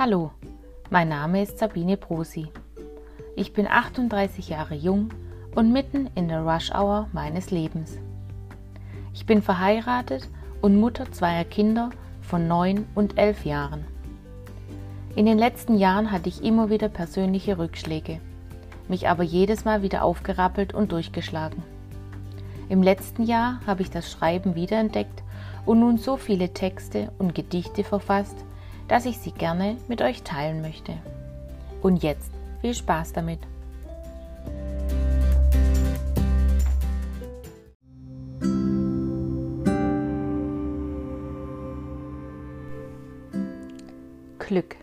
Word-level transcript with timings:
Hallo, 0.00 0.30
mein 0.90 1.08
Name 1.08 1.42
ist 1.42 1.58
Sabine 1.58 1.96
Brosi. 1.96 2.46
Ich 3.34 3.52
bin 3.52 3.66
38 3.66 4.48
Jahre 4.48 4.76
jung 4.76 5.08
und 5.56 5.72
mitten 5.72 6.08
in 6.14 6.28
der 6.28 6.42
Rush-Hour 6.42 7.08
meines 7.12 7.50
Lebens. 7.50 7.98
Ich 9.12 9.26
bin 9.26 9.42
verheiratet 9.42 10.28
und 10.62 10.78
Mutter 10.78 11.10
zweier 11.10 11.42
Kinder 11.42 11.90
von 12.20 12.46
9 12.46 12.86
und 12.94 13.18
11 13.18 13.44
Jahren. 13.44 13.84
In 15.16 15.26
den 15.26 15.36
letzten 15.36 15.76
Jahren 15.76 16.12
hatte 16.12 16.28
ich 16.28 16.44
immer 16.44 16.70
wieder 16.70 16.88
persönliche 16.88 17.58
Rückschläge, 17.58 18.20
mich 18.86 19.08
aber 19.08 19.24
jedes 19.24 19.64
Mal 19.64 19.82
wieder 19.82 20.04
aufgerappelt 20.04 20.74
und 20.74 20.92
durchgeschlagen. 20.92 21.64
Im 22.68 22.84
letzten 22.84 23.24
Jahr 23.24 23.58
habe 23.66 23.82
ich 23.82 23.90
das 23.90 24.08
Schreiben 24.08 24.54
wiederentdeckt 24.54 25.24
und 25.66 25.80
nun 25.80 25.98
so 25.98 26.16
viele 26.16 26.52
Texte 26.52 27.10
und 27.18 27.34
Gedichte 27.34 27.82
verfasst, 27.82 28.44
dass 28.88 29.04
ich 29.04 29.18
sie 29.18 29.32
gerne 29.32 29.76
mit 29.86 30.02
euch 30.02 30.22
teilen 30.22 30.62
möchte. 30.62 30.94
Und 31.82 32.02
jetzt 32.02 32.32
viel 32.60 32.74
Spaß 32.74 33.12
damit! 33.12 33.40
Glück. 44.38 44.76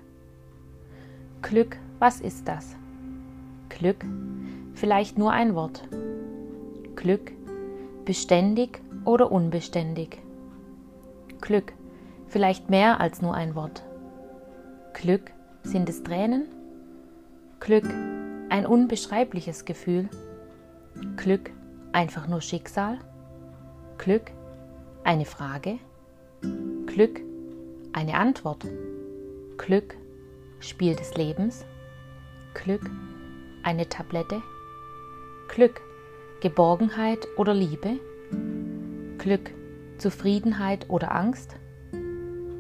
Glück, 1.42 1.78
was 1.98 2.22
ist 2.22 2.48
das? 2.48 2.76
Glück, 3.70 4.06
vielleicht 4.76 5.18
nur 5.18 5.32
ein 5.32 5.56
Wort. 5.56 5.88
Glück, 6.96 7.32
beständig 8.06 8.80
oder 9.06 9.32
unbeständig. 9.32 10.20
Glück, 11.42 11.74
vielleicht 12.28 12.70
mehr 12.70 13.00
als 13.00 13.24
nur 13.24 13.34
ein 13.34 13.56
Wort. 13.56 13.84
Glück, 15.02 15.32
sind 15.64 15.90
es 15.90 16.04
Tränen? 16.04 16.46
Glück, 17.60 17.84
ein 18.50 18.66
unbeschreibliches 18.66 19.66
Gefühl? 19.66 20.08
Glück, 21.18 21.52
einfach 21.92 22.28
nur 22.30 22.40
Schicksal? 22.40 23.00
Glück, 23.98 24.32
eine 25.04 25.26
Frage? 25.26 25.80
Glück, 26.86 27.20
eine 27.92 28.16
Antwort? 28.16 28.66
Glück, 29.58 29.98
Spiel 30.62 30.96
des 30.96 31.14
Lebens? 31.16 31.66
Glück, 32.54 32.90
eine 33.64 33.90
Tablette? 33.90 34.42
Glück, 35.50 35.82
Geborgenheit 36.40 37.28
oder 37.36 37.54
Liebe? 37.54 38.00
Glück, 39.18 39.52
Zufriedenheit 39.98 40.90
oder 40.90 41.14
Angst? 41.14 41.58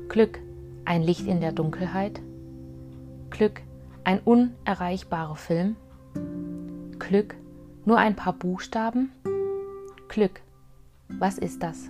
Glück, 0.09 0.41
ein 0.85 1.01
Licht 1.01 1.27
in 1.27 1.41
der 1.41 1.51
Dunkelheit? 1.51 2.21
Glück, 3.31 3.61
ein 4.03 4.19
unerreichbarer 4.19 5.35
Film? 5.35 5.75
Glück, 6.99 7.35
nur 7.83 7.97
ein 7.97 8.15
paar 8.15 8.33
Buchstaben? 8.33 9.11
Glück, 10.07 10.41
was 11.09 11.37
ist 11.37 11.61
das? 11.61 11.89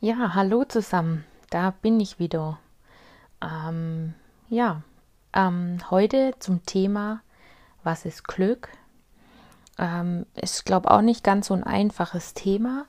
Ja, 0.00 0.34
hallo 0.34 0.64
zusammen, 0.64 1.24
da 1.50 1.70
bin 1.70 1.98
ich 2.00 2.18
wieder. 2.18 2.58
Ähm, 3.40 4.14
ja, 4.48 4.82
ähm, 5.32 5.78
heute 5.90 6.34
zum 6.38 6.64
Thema, 6.66 7.22
was 7.82 8.04
ist 8.04 8.26
Glück? 8.28 8.68
Ähm, 9.78 10.26
ist, 10.34 10.64
glaube 10.64 10.90
auch 10.90 11.02
nicht 11.02 11.22
ganz 11.22 11.48
so 11.48 11.54
ein 11.54 11.64
einfaches 11.64 12.34
Thema. 12.34 12.86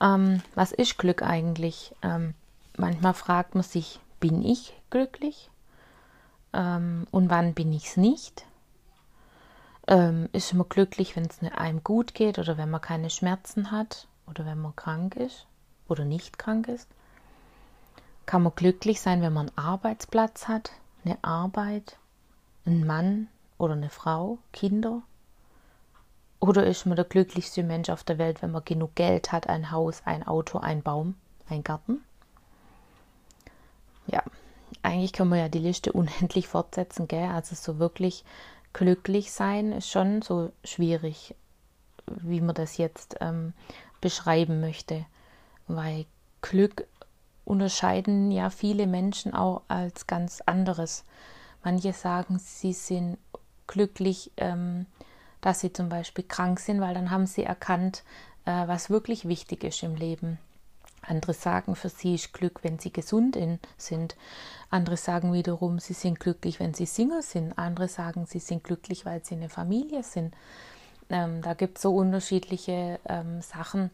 Ähm, 0.00 0.42
was 0.54 0.72
ist 0.72 0.98
Glück 0.98 1.22
eigentlich? 1.22 1.94
Ähm, 2.02 2.34
manchmal 2.76 3.14
fragt 3.14 3.54
man 3.54 3.64
sich, 3.64 4.00
bin 4.18 4.44
ich 4.44 4.74
glücklich? 4.90 5.50
Ähm, 6.52 7.06
und 7.10 7.30
wann 7.30 7.54
bin 7.54 7.72
ich 7.72 7.86
es 7.86 7.96
nicht? 7.96 8.44
Ähm, 9.86 10.28
ist 10.32 10.52
man 10.54 10.68
glücklich, 10.68 11.16
wenn 11.16 11.24
es 11.24 11.40
einem 11.42 11.82
gut 11.82 12.14
geht 12.14 12.38
oder 12.38 12.56
wenn 12.56 12.70
man 12.70 12.80
keine 12.80 13.10
Schmerzen 13.10 13.70
hat 13.70 14.06
oder 14.26 14.46
wenn 14.46 14.60
man 14.60 14.76
krank 14.76 15.16
ist 15.16 15.46
oder 15.88 16.04
nicht 16.04 16.38
krank 16.38 16.68
ist? 16.68 16.88
Kann 18.26 18.42
man 18.42 18.54
glücklich 18.54 19.00
sein, 19.00 19.22
wenn 19.22 19.32
man 19.32 19.48
einen 19.48 19.58
Arbeitsplatz 19.58 20.46
hat, 20.46 20.70
eine 21.04 21.18
Arbeit, 21.22 21.98
einen 22.64 22.86
Mann 22.86 23.28
oder 23.58 23.72
eine 23.72 23.90
Frau, 23.90 24.38
Kinder? 24.52 25.02
Oder 26.40 26.66
ist 26.66 26.86
man 26.86 26.96
der 26.96 27.04
glücklichste 27.04 27.62
Mensch 27.62 27.90
auf 27.90 28.02
der 28.02 28.18
Welt, 28.18 28.40
wenn 28.42 28.50
man 28.50 28.64
genug 28.64 28.94
Geld 28.94 29.30
hat, 29.30 29.48
ein 29.48 29.70
Haus, 29.70 30.02
ein 30.06 30.26
Auto, 30.26 30.58
ein 30.58 30.82
Baum, 30.82 31.14
ein 31.48 31.62
Garten? 31.62 32.02
Ja, 34.06 34.22
eigentlich 34.82 35.12
kann 35.12 35.28
man 35.28 35.38
ja 35.38 35.48
die 35.48 35.58
Liste 35.58 35.92
unendlich 35.94 36.48
fortsetzen, 36.48 37.06
gell? 37.08 37.28
Also 37.28 37.54
so 37.54 37.78
wirklich 37.78 38.24
glücklich 38.72 39.32
sein 39.32 39.72
ist 39.72 39.90
schon 39.90 40.22
so 40.22 40.50
schwierig, 40.64 41.34
wie 42.06 42.40
man 42.40 42.54
das 42.54 42.78
jetzt 42.78 43.16
ähm, 43.20 43.52
beschreiben 44.00 44.60
möchte. 44.60 45.04
Weil 45.68 46.06
Glück 46.40 46.86
unterscheiden 47.44 48.30
ja 48.30 48.48
viele 48.48 48.86
Menschen 48.86 49.34
auch 49.34 49.62
als 49.68 50.06
ganz 50.06 50.40
anderes. 50.46 51.04
Manche 51.62 51.92
sagen, 51.92 52.38
sie 52.38 52.72
sind 52.72 53.18
glücklich, 53.66 54.30
ähm, 54.36 54.86
dass 55.40 55.60
sie 55.60 55.72
zum 55.72 55.88
Beispiel 55.88 56.24
krank 56.24 56.60
sind, 56.60 56.80
weil 56.80 56.94
dann 56.94 57.10
haben 57.10 57.26
sie 57.26 57.44
erkannt, 57.44 58.02
äh, 58.44 58.66
was 58.66 58.90
wirklich 58.90 59.28
wichtig 59.28 59.64
ist 59.64 59.82
im 59.82 59.94
Leben. 59.94 60.38
Andere 61.02 61.32
sagen, 61.32 61.76
für 61.76 61.88
sie 61.88 62.14
ist 62.14 62.32
Glück, 62.32 62.62
wenn 62.62 62.78
sie 62.78 62.92
gesund 62.92 63.34
in, 63.36 63.58
sind. 63.78 64.16
Andere 64.68 64.96
sagen 64.96 65.32
wiederum, 65.32 65.78
sie 65.78 65.94
sind 65.94 66.20
glücklich, 66.20 66.60
wenn 66.60 66.74
sie 66.74 66.86
Single 66.86 67.22
sind. 67.22 67.58
Andere 67.58 67.88
sagen, 67.88 68.26
sie 68.26 68.38
sind 68.38 68.64
glücklich, 68.64 69.06
weil 69.06 69.24
sie 69.24 69.34
eine 69.34 69.48
Familie 69.48 70.02
sind. 70.02 70.34
Ähm, 71.08 71.42
da 71.42 71.54
gibt 71.54 71.78
es 71.78 71.82
so 71.82 71.94
unterschiedliche 71.96 73.00
ähm, 73.08 73.40
Sachen 73.40 73.90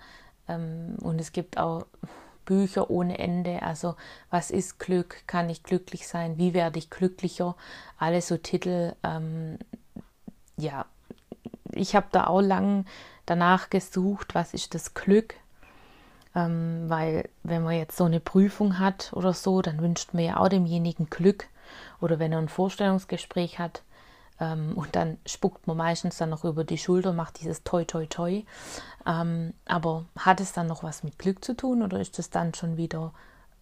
ähm, 0.49 0.97
und 1.01 1.21
es 1.21 1.33
gibt 1.33 1.59
auch 1.59 1.87
Bücher 2.45 2.91
ohne 2.91 3.19
Ende. 3.19 3.63
Also 3.63 3.97
was 4.31 4.51
ist 4.51 4.78
Glück? 4.78 5.27
Kann 5.27 5.49
ich 5.49 5.63
glücklich 5.63 6.07
sein? 6.07 6.39
Wie 6.39 6.55
werde 6.55 6.78
ich 6.78 6.91
glücklicher? 6.91 7.57
Alle 7.99 8.21
so 8.21 8.37
Titel. 8.37 8.95
Ähm, 9.03 9.59
ja, 10.57 10.87
ich 11.77 11.95
habe 11.95 12.07
da 12.13 12.27
auch 12.27 12.41
lang 12.41 12.85
danach 13.27 13.71
gesucht, 13.71 14.35
was 14.35 14.55
ist 14.55 14.75
das 14.75 14.95
Glück. 14.95 15.35
Ähm, 16.35 16.85
weil 16.89 17.29
wenn 17.43 17.63
man 17.63 17.75
jetzt 17.75 17.97
so 17.97 18.05
eine 18.05 18.21
Prüfung 18.21 18.79
hat 18.79 19.13
oder 19.15 19.33
so, 19.33 19.63
dann 19.63 19.81
wünscht 19.81 20.13
man 20.13 20.25
ja 20.25 20.37
auch 20.37 20.49
demjenigen 20.49 21.09
Glück. 21.09 21.49
Oder 22.01 22.19
wenn 22.19 22.33
er 22.33 22.39
ein 22.39 22.49
Vorstellungsgespräch 22.49 23.59
hat, 23.59 23.83
ähm, 24.39 24.73
und 24.75 24.95
dann 24.97 25.19
spuckt 25.27 25.67
man 25.67 25.77
meistens 25.77 26.19
dann 26.19 26.31
noch 26.31 26.45
über 26.45 26.65
die 26.65 26.79
Schulter, 26.79 27.13
macht 27.13 27.41
dieses 27.41 27.63
Toi 27.63 27.85
Toi 27.85 28.07
Toi. 28.07 28.43
Ähm, 29.07 29.55
aber 29.67 30.05
hat 30.19 30.41
es 30.41 30.53
dann 30.53 30.67
noch 30.67 30.83
was 30.83 31.03
mit 31.03 31.19
Glück 31.19 31.45
zu 31.45 31.55
tun 31.55 31.83
oder 31.83 32.01
ist 32.01 32.19
das 32.19 32.31
dann 32.31 32.55
schon 32.55 32.77
wieder 32.77 33.13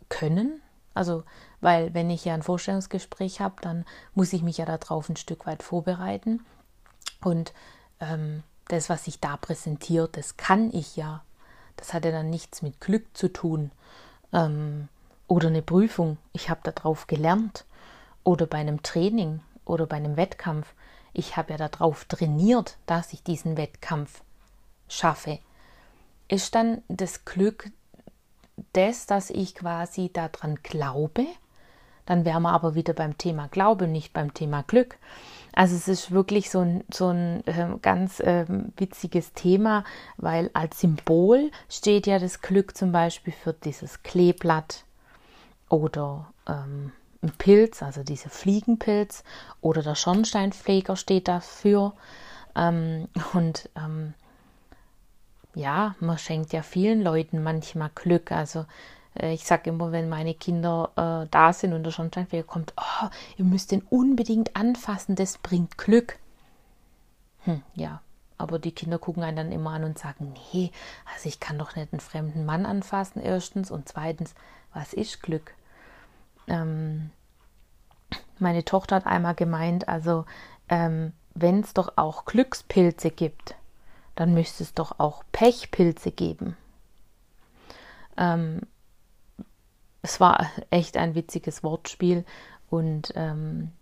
Können? 0.08 0.60
Also, 0.94 1.24
weil 1.60 1.92
wenn 1.94 2.10
ich 2.10 2.24
ja 2.24 2.34
ein 2.34 2.42
Vorstellungsgespräch 2.42 3.40
habe, 3.40 3.56
dann 3.62 3.84
muss 4.14 4.32
ich 4.32 4.42
mich 4.42 4.58
ja 4.58 4.64
darauf 4.64 5.08
ein 5.08 5.16
Stück 5.16 5.46
weit 5.46 5.62
vorbereiten. 5.62 6.44
Und 7.22 7.52
das, 8.68 8.88
was 8.88 9.04
sich 9.04 9.20
da 9.20 9.36
präsentiert, 9.36 10.16
das 10.16 10.36
kann 10.36 10.72
ich 10.72 10.96
ja. 10.96 11.22
Das 11.76 11.92
hat 11.92 12.04
ja 12.04 12.12
dann 12.12 12.30
nichts 12.30 12.62
mit 12.62 12.80
Glück 12.80 13.16
zu 13.16 13.32
tun. 13.32 13.70
Ähm, 14.32 14.88
oder 15.26 15.48
eine 15.48 15.62
Prüfung, 15.62 16.18
ich 16.32 16.50
habe 16.50 16.60
darauf 16.70 17.06
gelernt. 17.06 17.64
Oder 18.22 18.46
bei 18.46 18.58
einem 18.58 18.82
Training 18.82 19.40
oder 19.64 19.86
bei 19.86 19.96
einem 19.96 20.16
Wettkampf. 20.16 20.72
Ich 21.12 21.36
habe 21.36 21.52
ja 21.52 21.68
darauf 21.68 22.04
trainiert, 22.06 22.78
dass 22.86 23.12
ich 23.12 23.22
diesen 23.22 23.56
Wettkampf 23.56 24.22
schaffe. 24.88 25.38
Ist 26.28 26.54
dann 26.54 26.82
das 26.88 27.24
Glück 27.24 27.70
das, 28.72 29.06
dass 29.06 29.30
ich 29.30 29.54
quasi 29.54 30.10
daran 30.12 30.58
glaube? 30.62 31.26
Dann 32.06 32.24
wären 32.24 32.42
wir 32.42 32.50
aber 32.50 32.74
wieder 32.74 32.92
beim 32.92 33.16
Thema 33.16 33.48
Glaube, 33.48 33.86
nicht 33.86 34.12
beim 34.12 34.34
Thema 34.34 34.62
Glück. 34.62 34.98
Also 35.54 35.76
es 35.76 35.88
ist 35.88 36.10
wirklich 36.10 36.50
so 36.50 36.60
ein, 36.60 36.84
so 36.92 37.08
ein 37.08 37.46
äh, 37.46 37.68
ganz 37.80 38.20
äh, 38.20 38.44
witziges 38.76 39.32
Thema, 39.32 39.84
weil 40.16 40.50
als 40.52 40.80
Symbol 40.80 41.50
steht 41.68 42.06
ja 42.06 42.18
das 42.18 42.40
Glück 42.40 42.76
zum 42.76 42.92
Beispiel 42.92 43.32
für 43.32 43.52
dieses 43.52 44.02
Kleeblatt 44.02 44.84
oder 45.68 46.32
ähm, 46.48 46.92
ein 47.22 47.32
Pilz, 47.38 47.82
also 47.82 48.02
dieser 48.02 48.30
Fliegenpilz 48.30 49.24
oder 49.60 49.82
der 49.82 49.94
Schornsteinfeger 49.94 50.96
steht 50.96 51.28
dafür. 51.28 51.94
Ähm, 52.56 53.08
und 53.32 53.70
ähm, 53.76 54.14
ja, 55.54 55.94
man 56.00 56.18
schenkt 56.18 56.52
ja 56.52 56.62
vielen 56.62 57.02
Leuten 57.02 57.42
manchmal 57.42 57.90
Glück. 57.94 58.32
Also 58.32 58.66
ich 59.14 59.44
sage 59.44 59.70
immer, 59.70 59.92
wenn 59.92 60.08
meine 60.08 60.34
Kinder 60.34 60.90
äh, 60.96 61.28
da 61.30 61.52
sind 61.52 61.72
und 61.72 61.84
der 61.84 61.92
Schornsteinfeger 61.92 62.42
kommt, 62.42 62.74
oh, 62.76 63.08
ihr 63.36 63.44
müsst 63.44 63.70
den 63.70 63.82
unbedingt 63.82 64.56
anfassen, 64.56 65.14
das 65.14 65.38
bringt 65.38 65.78
Glück. 65.78 66.18
Hm, 67.44 67.62
ja, 67.74 68.00
aber 68.38 68.58
die 68.58 68.72
Kinder 68.72 68.98
gucken 68.98 69.22
einen 69.22 69.36
dann 69.36 69.52
immer 69.52 69.70
an 69.70 69.84
und 69.84 69.98
sagen, 69.98 70.34
nee, 70.52 70.72
also 71.14 71.28
ich 71.28 71.38
kann 71.38 71.58
doch 71.58 71.76
nicht 71.76 71.92
einen 71.92 72.00
fremden 72.00 72.44
Mann 72.44 72.66
anfassen, 72.66 73.22
erstens. 73.22 73.70
Und 73.70 73.88
zweitens, 73.88 74.34
was 74.72 74.92
ist 74.92 75.22
Glück? 75.22 75.54
Ähm, 76.48 77.10
meine 78.38 78.64
Tochter 78.64 78.96
hat 78.96 79.06
einmal 79.06 79.34
gemeint, 79.34 79.88
also 79.88 80.24
ähm, 80.68 81.12
wenn 81.34 81.60
es 81.60 81.74
doch 81.74 81.92
auch 81.96 82.24
Glückspilze 82.24 83.10
gibt, 83.10 83.54
dann 84.16 84.34
müsste 84.34 84.62
es 84.64 84.74
doch 84.74 84.98
auch 84.98 85.22
Pechpilze 85.32 86.10
geben. 86.10 86.56
Ähm, 88.16 88.60
es 90.04 90.20
war 90.20 90.46
echt 90.68 90.98
ein 90.98 91.14
witziges 91.14 91.64
Wortspiel 91.64 92.26
und 92.68 93.12
ähm, 93.16 93.72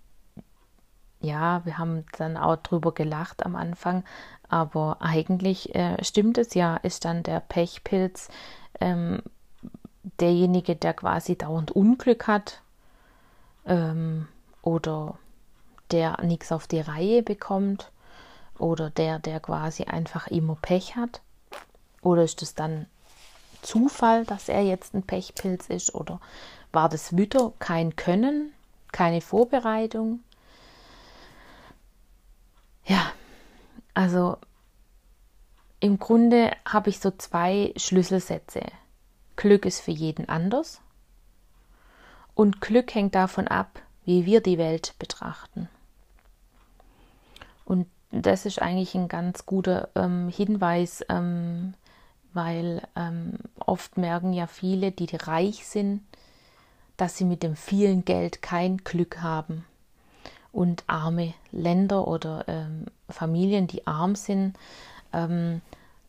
ja, 1.21 1.65
wir 1.65 1.79
haben 1.79 2.05
dann 2.17 2.37
auch 2.37 2.57
drüber 2.57 2.95
gelacht 2.95 3.45
am 3.45 3.57
Anfang, 3.57 4.05
aber 4.49 4.99
eigentlich 5.01 5.75
äh, 5.75 6.03
stimmt 6.05 6.39
es 6.39 6.55
ja, 6.55 6.77
ist 6.77 7.05
dann 7.05 7.25
der 7.25 7.41
Pechpilz 7.41 8.29
ähm, 8.81 9.21
derjenige, 10.21 10.77
der 10.77 10.95
quasi 10.95 11.37
dauernd 11.37 11.73
Unglück 11.73 12.29
hat 12.29 12.63
ähm, 13.67 14.29
oder 14.63 15.19
der 15.91 16.23
nichts 16.23 16.53
auf 16.53 16.69
die 16.69 16.81
Reihe 16.81 17.25
bekommt 17.25 17.91
oder 18.59 18.91
der, 18.91 19.19
der 19.19 19.41
quasi 19.41 19.85
einfach 19.85 20.29
immer 20.29 20.57
Pech 20.63 20.95
hat? 20.95 21.21
Oder 22.01 22.23
ist 22.23 22.43
es 22.43 22.55
dann 22.55 22.87
Zufall, 23.63 24.25
dass 24.25 24.49
er 24.49 24.63
jetzt 24.63 24.95
ein 24.95 25.05
Pechpilz 25.05 25.69
ist? 25.69 25.95
Oder 25.95 26.21
war 26.73 26.89
das 26.89 27.17
wieder 27.17 27.53
kein 27.59 27.97
Können, 27.97 28.53
keine 28.93 29.21
Vorbereitung? 29.21 30.21
Ja, 32.85 33.13
also 33.95 34.37
im 35.81 35.99
Grunde 35.99 36.53
habe 36.65 36.91
ich 36.91 37.01
so 37.01 37.11
zwei 37.11 37.73
Schlüsselsätze. 37.77 38.63
Glück 39.37 39.65
ist 39.65 39.81
für 39.81 39.91
jeden 39.91 40.29
anders 40.29 40.81
und 42.35 42.61
Glück 42.61 42.95
hängt 42.95 43.15
davon 43.15 43.49
ab, 43.49 43.81
wie 44.05 44.27
wir 44.27 44.41
die 44.41 44.59
Welt 44.59 44.95
betrachten. 44.99 45.69
Und 47.65 47.87
das 48.11 48.47
ist 48.47 48.61
eigentlich 48.61 48.95
ein 48.95 49.09
ganz 49.09 49.47
guter 49.47 49.89
ähm, 49.95 50.29
Hinweis, 50.29 51.05
ähm, 51.09 51.75
weil 52.35 52.83
ähm, 52.97 53.35
oft 53.59 53.97
merken 53.97 54.33
ja 54.33 54.47
viele, 54.47 54.93
die 54.93 55.15
reich 55.15 55.67
sind, 55.67 56.03
dass 56.97 57.17
sie 57.17 57.25
mit 57.25 57.43
dem 57.43 57.57
vielen 57.57 58.05
Geld 58.05 58.43
kein 58.43 58.79
Glück 58.79 59.23
haben 59.23 59.65
und 60.53 60.85
arme 60.87 61.35
Länder 61.51 62.07
oder 62.07 62.45
ähm, 62.47 62.87
Familien, 63.09 63.67
die 63.67 63.87
arm 63.87 64.15
sind, 64.15 64.57
ähm, 65.13 65.63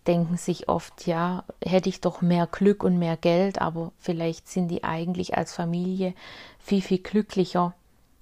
denken 0.05 0.37
sich 0.37 0.67
oft, 0.67 1.07
ja, 1.07 1.45
hätte 1.63 1.89
ich 1.89 2.01
doch 2.01 2.21
mehr 2.21 2.47
Glück 2.47 2.83
und 2.83 2.99
mehr 2.99 3.17
Geld, 3.17 3.61
aber 3.61 3.91
vielleicht 3.99 4.49
sind 4.49 4.67
die 4.67 4.83
eigentlich 4.83 5.37
als 5.37 5.53
Familie 5.53 6.13
viel, 6.59 6.81
viel 6.81 6.99
glücklicher, 6.99 7.73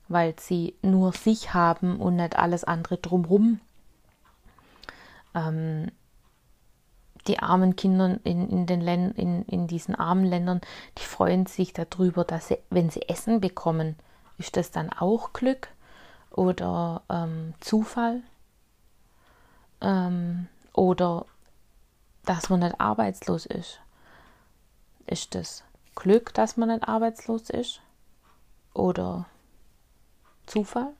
weil 0.07 0.35
sie 0.39 0.75
nur 0.81 1.11
sich 1.13 1.53
haben 1.53 1.99
und 1.99 2.17
nicht 2.17 2.37
alles 2.37 2.63
andere 2.63 2.97
drumherum. 2.97 3.59
Ähm, 5.33 5.91
die 7.23 7.39
armen 7.39 7.75
Kinder 7.75 8.19
in, 8.23 8.49
in, 8.49 8.65
den 8.65 8.81
Ländern, 8.81 9.15
in, 9.15 9.43
in 9.43 9.67
diesen 9.67 9.95
armen 9.95 10.25
Ländern, 10.25 10.61
die 10.97 11.03
freuen 11.03 11.45
sich 11.45 11.73
darüber, 11.73 12.23
dass 12.23 12.47
sie, 12.47 12.57
wenn 12.69 12.89
sie 12.89 13.07
Essen 13.07 13.41
bekommen, 13.41 13.95
ist 14.37 14.57
das 14.57 14.71
dann 14.71 14.91
auch 14.91 15.33
Glück? 15.33 15.69
oder 16.31 17.03
ähm, 17.09 17.53
Zufall 17.59 18.23
ähm, 19.81 20.47
oder 20.73 21.25
dass 22.23 22.49
man 22.49 22.61
nicht 22.61 22.79
arbeitslos 22.79 23.45
ist. 23.45 23.79
Ist 25.07 25.35
das 25.35 25.63
Glück, 25.95 26.33
dass 26.33 26.57
man 26.57 26.69
nicht 26.69 26.87
arbeitslos 26.87 27.49
ist 27.49 27.81
oder 28.73 29.25
Zufall? 30.45 30.93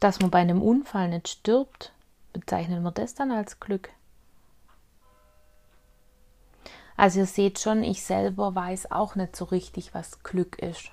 Dass 0.00 0.20
man 0.20 0.30
bei 0.30 0.40
einem 0.40 0.62
Unfall 0.62 1.08
nicht 1.08 1.28
stirbt, 1.28 1.92
bezeichnen 2.34 2.82
wir 2.82 2.90
das 2.90 3.14
dann 3.14 3.32
als 3.32 3.58
Glück. 3.60 3.88
Also 6.96 7.20
ihr 7.20 7.26
seht 7.26 7.58
schon, 7.58 7.82
ich 7.82 8.02
selber 8.02 8.54
weiß 8.54 8.90
auch 8.92 9.14
nicht 9.16 9.34
so 9.34 9.46
richtig, 9.46 9.94
was 9.94 10.22
Glück 10.22 10.58
ist. 10.58 10.90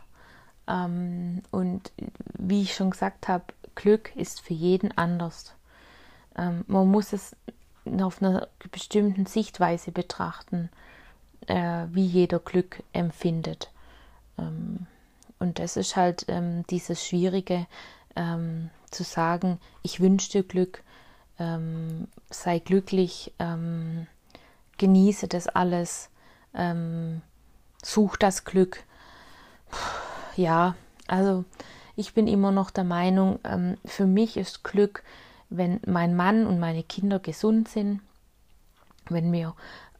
Ähm, 0.67 1.43
und 1.51 1.91
wie 2.37 2.61
ich 2.61 2.73
schon 2.73 2.91
gesagt 2.91 3.27
habe, 3.27 3.45
Glück 3.75 4.15
ist 4.15 4.41
für 4.41 4.53
jeden 4.53 4.97
anders. 4.97 5.53
Ähm, 6.37 6.63
man 6.67 6.87
muss 6.89 7.13
es 7.13 7.35
auf 8.01 8.21
einer 8.21 8.47
bestimmten 8.71 9.25
Sichtweise 9.25 9.91
betrachten, 9.91 10.69
äh, 11.47 11.85
wie 11.91 12.05
jeder 12.05 12.39
Glück 12.39 12.83
empfindet. 12.93 13.71
Ähm, 14.37 14.87
und 15.39 15.59
das 15.59 15.77
ist 15.77 15.95
halt 15.95 16.25
ähm, 16.27 16.63
dieses 16.69 17.05
Schwierige, 17.05 17.67
ähm, 18.15 18.69
zu 18.91 19.03
sagen, 19.03 19.59
ich 19.83 19.99
wünsche 19.99 20.31
dir 20.31 20.43
Glück, 20.43 20.83
ähm, 21.41 22.07
sei 22.29 22.59
glücklich, 22.59 23.33
genieße 24.77 25.27
das 25.27 25.47
alles, 25.47 26.09
such 27.83 28.17
das 28.17 28.45
Glück. 28.45 28.83
Puh 29.69 29.79
ja, 30.35 30.75
also 31.07 31.45
ich 31.95 32.13
bin 32.13 32.27
immer 32.27 32.51
noch 32.51 32.71
der 32.71 32.83
Meinung, 32.83 33.39
ähm, 33.43 33.77
für 33.85 34.05
mich 34.05 34.37
ist 34.37 34.63
Glück, 34.63 35.03
wenn 35.49 35.79
mein 35.85 36.15
Mann 36.15 36.47
und 36.47 36.59
meine 36.59 36.83
Kinder 36.83 37.19
gesund 37.19 37.67
sind, 37.67 38.01
wenn 39.09 39.31
wir 39.31 39.53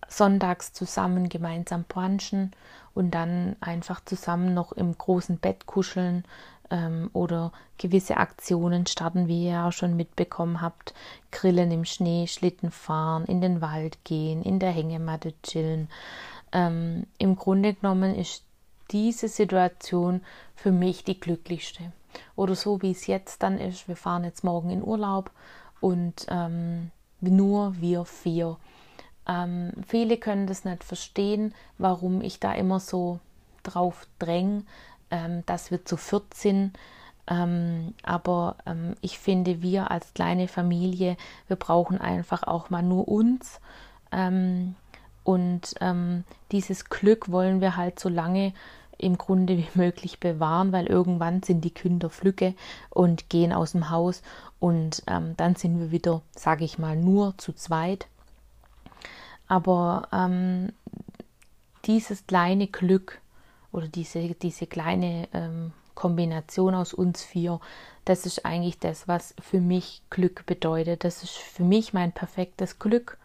sonntags 0.08 0.74
zusammen 0.74 1.30
gemeinsam 1.30 1.84
brunchen 1.88 2.52
und 2.94 3.12
dann 3.12 3.56
einfach 3.60 4.04
zusammen 4.04 4.54
noch 4.54 4.72
im 4.72 4.98
großen 4.98 5.38
Bett 5.38 5.66
kuscheln 5.66 6.24
ähm, 6.24 6.61
oder 7.14 7.52
gewisse 7.78 8.18
Aktionen 8.18 8.86
starten, 8.86 9.28
wie 9.28 9.46
ihr 9.46 9.52
ja 9.52 9.72
schon 9.72 9.98
mitbekommen 9.98 10.62
habt, 10.62 10.94
grillen 11.32 11.72
im 11.72 11.84
Schnee, 11.84 12.28
Schlitten 12.28 12.72
fahren, 12.72 13.26
in 13.26 13.42
den 13.42 13.60
Wald 13.60 14.04
gehen, 14.06 14.42
in 14.42 14.60
der 14.60 14.72
Hängematte 14.72 15.34
chillen. 15.44 15.90
Ähm, 16.54 17.08
Im 17.18 17.36
Grunde 17.36 17.74
genommen 17.74 18.16
ist 18.16 18.44
diese 18.92 19.28
Situation 19.28 20.22
für 20.56 20.72
mich 20.72 21.04
die 21.04 21.20
glücklichste. 21.20 21.92
Oder 22.36 22.56
so 22.56 22.82
wie 22.82 22.92
es 22.92 23.08
jetzt 23.08 23.44
dann 23.44 23.58
ist, 23.58 23.88
wir 23.88 23.96
fahren 23.96 24.24
jetzt 24.24 24.44
morgen 24.44 24.70
in 24.70 24.84
Urlaub 24.84 25.32
und 25.80 26.26
ähm, 26.30 26.92
nur 27.20 27.80
wir 27.80 28.06
vier. 28.06 28.58
Ähm, 29.28 29.72
viele 29.88 30.18
können 30.18 30.48
das 30.48 30.66
nicht 30.66 30.84
verstehen, 30.84 31.54
warum 31.78 32.22
ich 32.22 32.40
da 32.40 32.54
immer 32.54 32.80
so 32.80 33.20
drauf 33.64 34.08
dränge, 34.20 34.64
ähm, 35.12 35.44
dass 35.46 35.72
wir 35.72 35.86
zu 35.86 35.98
viert 35.98 36.34
sind. 36.34 36.78
Ähm, 37.28 37.94
aber 38.04 38.58
ähm, 38.66 38.96
ich 39.02 39.20
finde, 39.20 39.62
wir 39.62 39.92
als 39.92 40.14
kleine 40.14 40.48
Familie, 40.48 41.18
wir 41.48 41.56
brauchen 41.56 42.00
einfach 42.00 42.44
auch 42.44 42.70
mal 42.70 42.84
nur 42.84 43.08
uns. 43.08 43.60
Ähm, 44.12 44.76
und 45.24 45.76
dieses 46.52 46.90
Glück 46.90 47.32
wollen 47.32 47.62
wir 47.62 47.78
halt 47.78 48.00
so 48.00 48.10
lange 48.10 48.54
im 49.02 49.18
Grunde 49.18 49.58
wie 49.58 49.68
möglich 49.74 50.20
bewahren, 50.20 50.72
weil 50.72 50.88
irgendwann 50.88 51.44
sind 51.44 51.62
die 51.62 51.72
Kinder 51.72 52.10
flücke 52.10 52.54
und 52.90 53.30
gehen 53.30 53.52
aus 53.52 53.74
dem 53.74 53.90
Haus 53.90 54.22
und 54.60 55.04
ähm, 55.08 55.36
dann 55.38 55.56
sind 55.56 55.80
wir 55.80 55.92
wieder, 55.92 56.22
sage 56.36 56.64
ich 56.64 56.78
mal, 56.78 56.96
nur 56.96 57.38
zu 57.38 57.54
zweit. 57.54 58.08
Aber 59.48 60.08
ähm, 60.14 60.72
dieses 61.86 62.26
kleine 62.28 62.68
Glück 62.68 63.20
oder 63.72 63.88
diese, 63.88 64.20
diese 64.36 64.68
kleine 64.68 65.28
ähm, 65.34 65.74
Kombination 65.96 66.76
aus 66.76 66.94
uns 66.94 67.24
vier, 67.24 67.60
das 68.06 68.26
ist 68.26 68.46
eigentlich 68.46 68.80
das, 68.80 69.08
was 69.08 69.36
für 69.40 69.62
mich 69.62 70.02
Glück 70.10 70.46
bedeutet. 70.46 71.04
Das 71.04 71.24
ist 71.24 71.36
für 71.38 71.64
mich 71.64 71.94
mein 71.94 72.12
perfektes 72.12 72.80
Glück. 72.80 73.18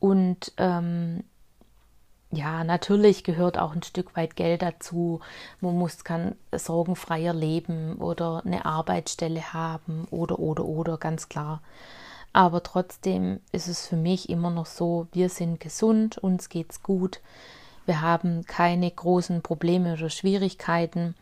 Und 0.00 0.52
ähm, 0.56 1.22
ja, 2.32 2.64
natürlich 2.64 3.24
gehört 3.24 3.58
auch 3.58 3.74
ein 3.74 3.82
Stück 3.82 4.16
weit 4.16 4.36
Geld 4.36 4.62
dazu. 4.62 5.20
Man 5.60 5.76
muss 5.78 6.02
kann 6.02 6.34
sorgenfreier 6.50 7.34
leben 7.34 7.96
oder 7.96 8.42
eine 8.44 8.64
Arbeitsstelle 8.64 9.52
haben 9.52 10.06
oder 10.10 10.38
oder 10.38 10.64
oder 10.64 10.96
ganz 10.96 11.28
klar. 11.28 11.60
Aber 12.32 12.62
trotzdem 12.62 13.40
ist 13.52 13.68
es 13.68 13.86
für 13.86 13.96
mich 13.96 14.30
immer 14.30 14.50
noch 14.50 14.64
so, 14.64 15.08
wir 15.12 15.28
sind 15.28 15.60
gesund, 15.60 16.16
uns 16.16 16.48
geht's 16.48 16.82
gut, 16.82 17.20
wir 17.86 18.00
haben 18.00 18.44
keine 18.46 18.90
großen 18.90 19.42
Probleme 19.42 19.94
oder 19.94 20.10
Schwierigkeiten 20.10 21.14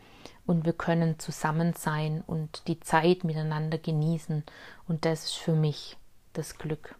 und 0.45 0.65
wir 0.65 0.73
können 0.73 1.19
zusammen 1.19 1.73
sein 1.73 2.23
und 2.27 2.67
die 2.67 2.79
Zeit 2.79 3.23
miteinander 3.23 3.77
genießen 3.77 4.43
und 4.87 5.05
das 5.05 5.25
ist 5.25 5.37
für 5.37 5.53
mich 5.53 5.97
das 6.33 6.57
Glück. 6.57 6.95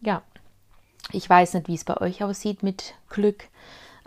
Ja, 0.00 0.22
ich 1.12 1.28
weiß 1.28 1.54
nicht, 1.54 1.68
wie 1.68 1.74
es 1.74 1.84
bei 1.84 1.96
euch 1.98 2.22
aussieht 2.24 2.62
mit 2.62 2.94
Glück, 3.08 3.48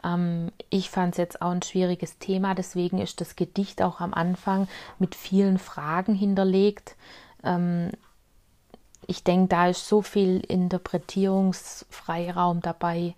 Ähm, 0.04 0.52
ich 0.70 0.90
fand 0.90 1.14
es 1.16 1.18
jetzt 1.18 1.42
auch 1.42 1.50
ein 1.52 1.64
schwieriges 1.64 2.20
Thema, 2.20 2.54
deswegen 2.54 3.00
ist 3.00 3.20
das 3.20 3.36
Gedicht 3.36 3.82
auch 3.82 4.00
am 4.00 4.14
Anfang 4.14 4.68
mit 5.00 5.16
vielen 5.16 5.58
Fragen 5.58 6.14
hinterlegt. 6.14 6.96
Ähm, 7.44 7.90
ich 9.08 9.24
denke, 9.24 9.48
da 9.48 9.70
ist 9.70 9.88
so 9.88 10.02
viel 10.02 10.42
Interpretierungsfreiraum 10.42 12.60
dabei, 12.62 13.16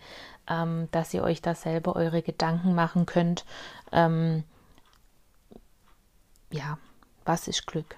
ähm, 0.47 0.87
dass 0.91 1.11
ihr 1.13 1.23
euch 1.23 1.41
da 1.41 1.55
selber 1.55 1.95
eure 1.95 2.21
Gedanken 2.21 2.75
machen 2.75 3.07
könnt. 3.07 3.45
Ähm, 3.91 4.43
ja, 6.51 6.77
was 7.25 7.47
ist 7.47 7.65
Glück? 7.67 7.97